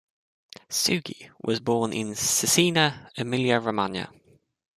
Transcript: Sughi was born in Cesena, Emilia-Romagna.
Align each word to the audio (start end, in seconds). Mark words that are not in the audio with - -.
Sughi 0.67 1.29
was 1.43 1.59
born 1.59 1.93
in 1.93 2.15
Cesena, 2.15 3.11
Emilia-Romagna. 3.17 4.09